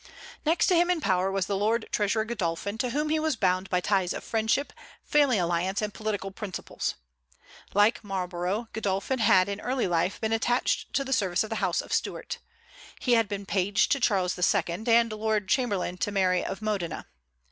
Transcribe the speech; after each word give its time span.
Next 0.47 0.65
to 0.65 0.75
him 0.75 0.89
in 0.89 0.99
power 0.99 1.31
was 1.31 1.45
the 1.45 1.55
lord 1.55 1.85
treasurer 1.91 2.25
Godolphin, 2.25 2.79
to 2.79 2.89
whom 2.89 3.09
he 3.09 3.19
was 3.19 3.35
bound 3.35 3.69
by 3.69 3.81
ties 3.81 4.13
of 4.13 4.23
friendship, 4.23 4.73
family 5.03 5.37
alliance, 5.37 5.79
and 5.79 5.93
political 5.93 6.31
principles. 6.31 6.95
Like 7.75 8.03
Marlborough, 8.03 8.67
Godolphin 8.73 9.19
had 9.19 9.47
in 9.47 9.61
early 9.61 9.85
life 9.85 10.19
been 10.19 10.33
attached 10.33 10.91
to 10.95 11.03
the 11.03 11.13
service 11.13 11.43
of 11.43 11.51
the 11.51 11.57
House 11.61 11.81
of 11.81 11.93
Stuart. 11.93 12.39
He 12.99 13.13
had 13.13 13.29
been 13.29 13.45
page 13.45 13.89
to 13.89 13.99
Charles 13.99 14.35
II., 14.39 14.85
and 14.87 15.13
lord 15.13 15.47
chamberlain 15.47 15.97
to 15.99 16.11
Mary 16.11 16.43
of 16.43 16.63
Modena. 16.63 17.05